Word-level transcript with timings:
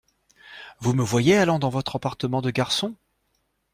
Vous 0.79 0.93
me 0.95 1.03
voyez 1.03 1.37
allant 1.37 1.59
dans 1.59 1.69
votre 1.69 1.95
appartement 1.97 2.41
de 2.41 2.49
garçon. 2.49 2.95